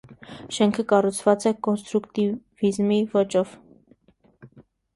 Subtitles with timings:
[0.55, 3.55] Շենքը կառուցված է կոնստրուկտիվիզմի ոճով։